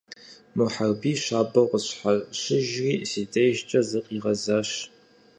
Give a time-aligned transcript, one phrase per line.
[0.55, 4.69] Мухьэрбий щабэу къысщхьэщыжри си дежкӀэ зыкъигъэзащ.